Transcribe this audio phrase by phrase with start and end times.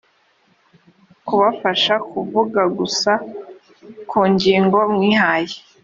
[1.27, 3.11] kubafasha kuvuga gusa
[4.09, 5.57] ku ngingo mwihaye